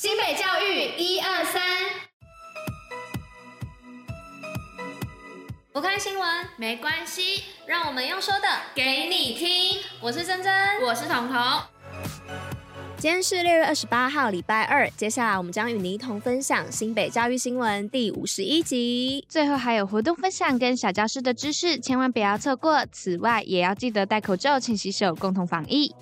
[0.00, 1.60] 新北教育一二三，
[5.72, 6.24] 不看新闻
[6.56, 9.82] 没关系，让我们用说的给你听。
[10.00, 11.36] 我是珍珍，我是彤彤。
[12.96, 14.88] 今天是六月二十八号，礼拜二。
[14.90, 22.86] 接下来我们将与您一同分享新北教育新闻第五十一集，最后还有活动分享跟小教室的知识，千万不要错过。
[22.92, 25.92] 此外，也要记得戴口罩、勤洗手，共同防疫。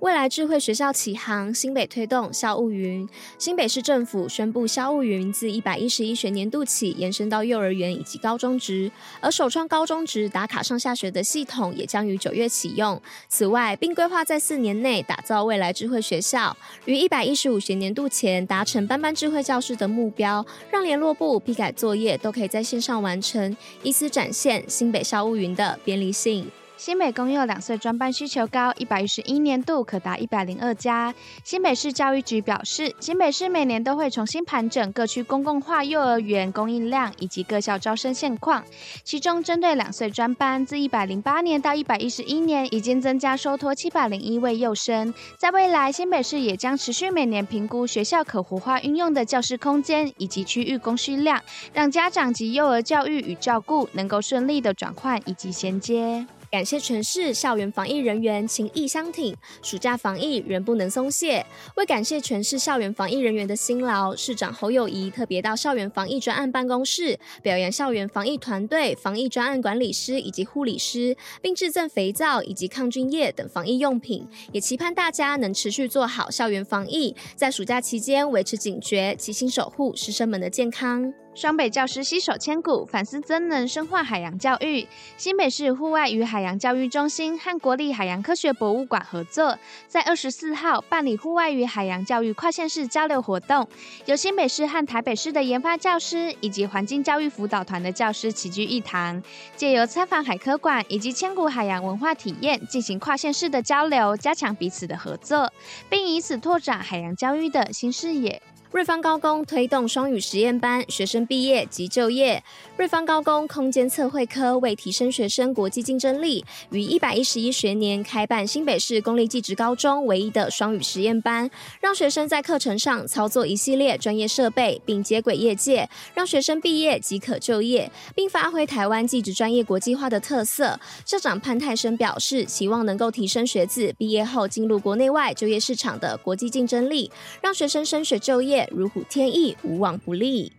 [0.00, 3.06] 未来智慧学校启航，新北推动校务云。
[3.38, 8.90] 新北市政府宣布，校务云自一百一十一学年度起延伸到幼儿园以及高中职，
[9.20, 13.00] 而首创高中职打卡上下学的系统也将于九月启用。
[13.28, 16.56] 此外，并规划在四年内打造未来智慧学校，
[16.86, 26.50] 于一百一十五学年度前达成班班智慧教室的目标，让联络簿、批改作业都可以在线上完成，以此展现新北校务云的便利性。
[26.80, 31.14] 新北公幼两岁专班需求高，一百一十一年度可达一百零二家。
[31.44, 38.64] 新北市教育局表示，新北市每年都会重新盘整各区公共化幼儿园供应量以及各校招生现况。
[39.04, 45.12] 其中，针对两岁专班，自一百零八年到一百一十一年，已经增加收托七百零一位幼生。
[45.36, 51.42] 在未来，新北市也将持续每年评估学校可活化运用的教室空间以及区域供需量，
[51.74, 56.26] 让家长及幼儿教育与照顾能够顺利的转换以及衔接。
[56.50, 61.46] 感谢全市校园防疫人员情义相挺，暑假防疫仍不能松懈。
[61.76, 74.26] 为感谢全市校园防疫人员的辛劳，市长侯友宜特别到校园防疫专案办公室表扬校园防疫团队、防疫专案管理师以及护理师，并致赠肥皂以及抗菌液等防疫用品。
[74.50, 81.14] 也期盼大家能持续做好校园防疫，在暑假期间维持警觉，齐心守护师生们的健康。
[81.32, 84.86] 双北教师携手千古，反思增能深化海洋教育。
[85.16, 89.56] 新北市户外与海洋教育中心和国立海洋科学博物馆合作，
[89.86, 93.66] 在二十四号办理户外与海洋教育跨县市交流活动，
[94.06, 99.22] 由新北市和台北市的研发教师以及环境教育辅导团的教师齐聚一堂，
[99.56, 105.50] 借由参访海科馆以及千古海洋文化体验，进行跨县市的交流，加强彼此的合作，
[105.88, 108.42] 并以此拓展海洋教育的新视野。
[108.72, 112.40] 瑞芳高工推动双语实验班，学生毕业即就业。
[112.76, 121.50] 瑞芳高工空间测绘科为提升学生国际竞争力，于一百一十一学年开办新北市公立技职高中唯一的双语实验班，
[121.80, 130.78] 让学生在课程上操作一系列专业设备，并接轨业界，让学生毕业即可就业，并发挥台湾技职专业国际化的特色。
[131.04, 137.10] 校长潘泰生表示，希望能够提升学子毕业后进入国内外就业市场的国际竞争力，
[137.42, 138.59] 让学生升学就业。
[138.70, 140.52] 如虎添翼，无往不利。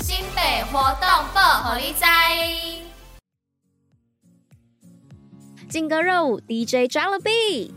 [0.00, 2.04] 新北活动报虎哩知，
[5.68, 7.74] 劲歌热舞 DJ 抓了 B。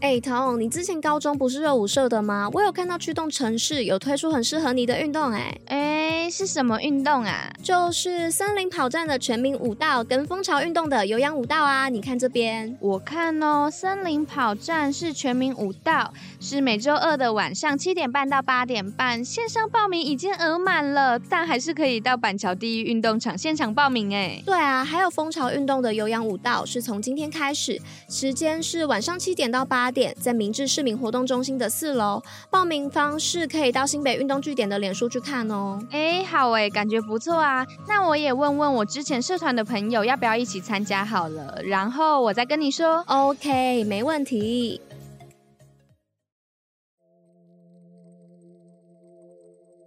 [0.00, 2.48] 哎，彤，你之前高中不是热舞社的吗？
[2.52, 5.97] 我有看到驱动城市有推出很适合你的运动，哎，哎，
[6.30, 7.52] 是什么运动啊？
[7.62, 11.88] 就是森林跑站的全民舞蹈跟蜂巢运动的有氧舞蹈啊！
[11.88, 24.40] 你看这边，我看哦，森林跑站是全民舞蹈，是每周二的晚上七点半到八点半，线上报名已经额满了，但还是可以到板桥第一运动场现场报名哎。
[24.46, 29.88] 对啊，还有蜂巢运动的有氧舞蹈是从今天开始，时间是晚上七点到八。
[29.88, 35.80] 点在明治市民活动中心的四楼，报名方式可以到新北运动据点的脸书去看哦。
[35.98, 37.66] 哎，好哎，感觉不错啊。
[37.88, 43.02] 那我也问问我之前社团的朋友要不要一起参加好了，然后我再跟你说。
[43.08, 44.80] OK，没问题。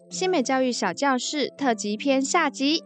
[0.10, 2.84] 新美教育小教室特辑篇下集。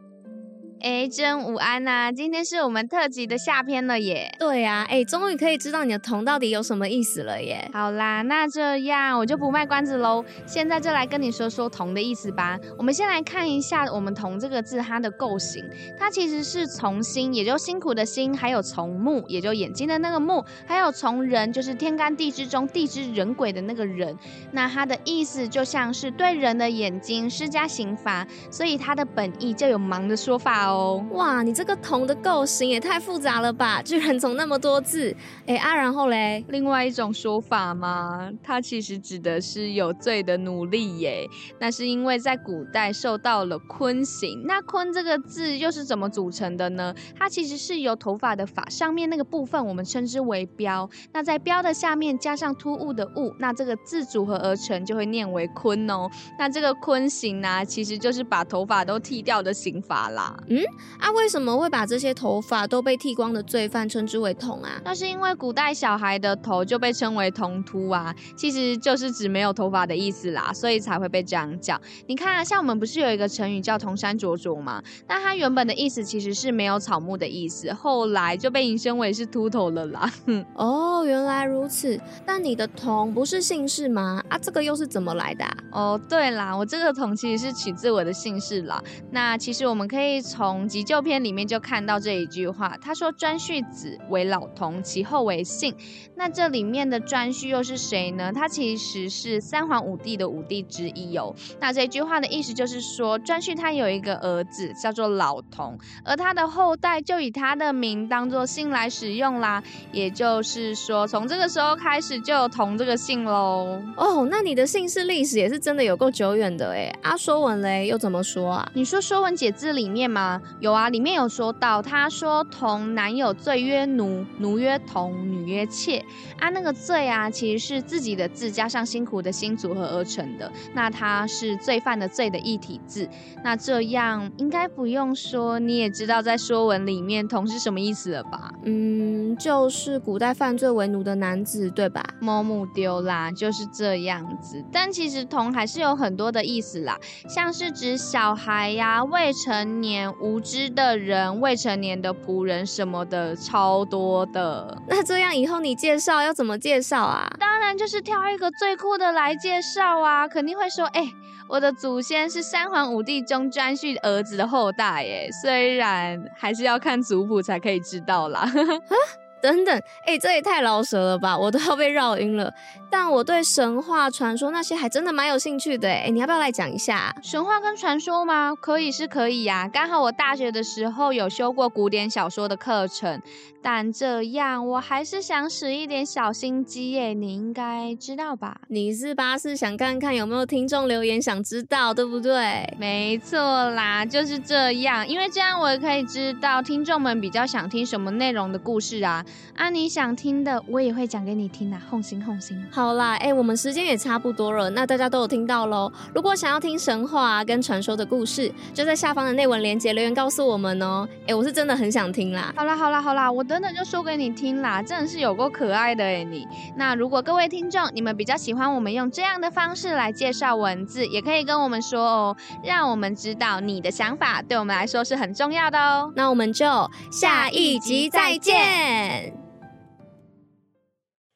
[0.82, 2.12] 哎，真午安呐、啊！
[2.12, 4.30] 今天是我们特辑的下篇了耶。
[4.38, 7.68] 对呀、啊，哎，终于可以知道你的“同”到底有什么意思了耶。
[7.74, 12.60] 好啦，那这样我就不卖关子喽，现在就来跟你说说“同”的意思吧。
[12.78, 15.64] 我们先来看一下我们“同”这个字它的构型，
[15.98, 24.16] 它其实是从心，也就辛苦的辛，还有从目，也就眼睛的那个目，还有从人，就是天干地支中地支人鬼的那个人。
[24.52, 31.06] 那它的意思就像是对人的眼睛施加刑罚，所以它的本意就有盲的说法大哦。
[31.12, 35.16] 哇，你这个“铜”的构型也太复杂了吧，居然从那么多字。
[35.46, 41.28] 哎啊，然后嘞，另外一种说法嘛，它其实指的是有罪的奴隶耶。
[41.60, 44.44] 那是因为在古代受到了坤刑。
[44.46, 46.94] 那“坤”这个字又是怎么组成的呢？
[47.18, 50.90] 它其实是由头发的发上面那个部分，我们称之为标。
[51.14, 56.10] 那在标的下面加上突兀的“兀”，那这个字组合而成，就会念为“坤”哦。
[56.40, 60.36] 那这个坤刑呢、啊，其实就是把头发都剃掉的刑罚啦。
[60.48, 60.55] 嗯，
[61.00, 64.80] 啊，为什么会把这些头发都被剃光的罪犯称之为“童”啊？
[64.84, 71.80] 那是因为古代小孩的头就被称为“童秃”啊，其实就是指没有头发的意思啦，所以才会被这样叫。
[72.08, 74.82] 你看啊，像我们不是有一个成语叫“童山灼灼”吗？
[75.08, 80.12] 那它原本的意思其实是没有草木的意思，后来就被引申为是秃头了啦。
[80.56, 82.00] 哦，原来如此。
[82.26, 84.24] 但你的“童”不是姓氏吗？
[84.30, 85.58] 啊，这个又是怎么来的啊？
[85.72, 88.82] 哦，对啦，我这个“童”其实是取自我的姓氏啦。
[89.12, 95.76] 那其实我们可以从急救篇里面就看到这一句话，他说：“颛顼子为老童，其后为姓。”
[96.16, 98.32] 那这里面的颛顼又是谁呢？
[98.34, 101.36] 他其实是三皇五帝的五帝之一哦。
[101.60, 109.64] 那这句话的意思就是说，颛顼他有一个儿子叫做老童，而他的后代就以他的名当做姓来使用啦。
[109.92, 113.82] 也就是说，从这个时候开始就有童这个姓喽。
[113.98, 116.94] 哦，那你的姓氏历史也是真的有够久远的诶。
[117.02, 118.72] 啊，说文嘞又怎么说啊？
[118.74, 120.35] 你说《说文解字》里面吗？
[120.60, 126.04] 有啊，里面有说到，他说同男友罪曰奴，奴曰童，女曰妾。
[126.40, 130.52] 啊，那个罪啊，其实是自己的字加上辛苦的辛组合而成的。
[130.74, 133.08] 那它是罪犯的罪的一体字。
[133.44, 138.52] 那这样应该不用说，你也知道在说文里面“童”是什么意思了吧？
[138.64, 142.04] 嗯，就是古代犯罪为奴的男子，对吧？
[142.20, 144.64] 摸木丢啦，就是这样子。
[144.72, 147.00] 但其实“童”还是有很多的意思啦，
[147.30, 154.76] 像是指小孩呀、未成年、无知的人、未成年的仆人什么的，超多的。
[154.90, 157.32] 那这样以后你介绍要怎么介绍啊？
[157.40, 160.28] 当然就是挑一个最酷的来介绍啊！
[160.28, 161.14] 肯定会说，哎、欸，
[161.48, 165.30] 我的祖先是三皇五帝中颛顼儿子的后代，耶。
[165.44, 168.50] 虽然还是要看族谱才可以知道啦。
[169.46, 172.52] 等等，哎、欸，这也太饶舌了吧，我都要被绕晕了。
[172.90, 178.56] 但我对神话传说那些还真的蛮有兴趣的，哎，你要不要来讲一下神话跟传说吗？
[178.60, 183.22] 可以是可以呀、啊，刚好我大学的时候有修过古典小说的课程。
[183.62, 188.58] 但这样我还是想使一点小心机耶，你应该知道吧？
[188.68, 189.36] 你是吧？
[189.36, 192.72] 是想看看有没有听众留言想知道，对不对？
[192.78, 193.40] 没错
[193.72, 199.26] 啦，就是这样，因为这样我也可以知道听众们比较想听什么内容的故事啊。
[199.56, 202.62] 啊，你想听的我也会讲给你听啊，放心放心。
[202.70, 205.90] 好啦，哎，我们时间也差不多了，那大家都有听到喽。
[206.14, 211.08] 如果想要听神话跟传说的故事，就在下方的内文链接留言告诉我们哦。
[211.26, 212.54] 哎，我是真的很想听啦。
[212.58, 213.46] 好啦好啦好啦，我。
[213.46, 216.48] 等等就说给你听啦，真的是有够可爱的哎你。
[216.76, 226.12] 那如果各位听众你们比较喜欢我们用这样的方式来介绍文字，也可以跟我们说哦，让我们知道你的想法对我们来说是很重要的哦。
[226.16, 226.66] 那我们就
[227.12, 229.25] 下一集再见。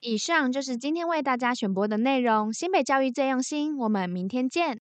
[0.01, 2.53] 以上就是今天为大家选播的内容。
[2.53, 4.77] 新北教育最用心，我们明天见。